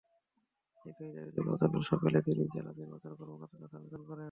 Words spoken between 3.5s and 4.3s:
কাছে আবেদন করেন।